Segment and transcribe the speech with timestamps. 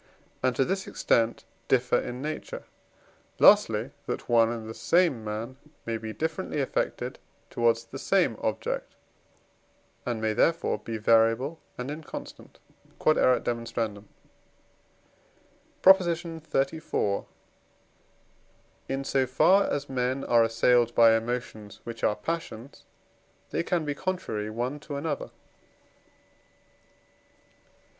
[0.41, 2.63] and to this extent differ in nature;
[3.37, 7.19] lastly, that one and the same man may be differently affected
[7.51, 8.95] towards the same object,
[10.03, 12.57] and may therefore be variable and inconstant.
[12.99, 13.19] Q.E.D.
[13.21, 13.97] PROP.
[16.03, 17.25] XXXIV.
[18.89, 22.85] In so far as men are assailed by emotions which are passions,
[23.51, 25.29] they can be contrary one to another.